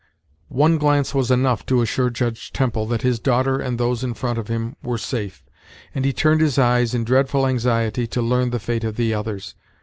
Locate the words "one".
0.49-0.79